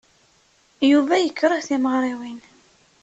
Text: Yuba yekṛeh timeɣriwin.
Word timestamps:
Yuba 0.91 1.15
yekṛeh 1.19 1.61
timeɣriwin. 1.67 2.39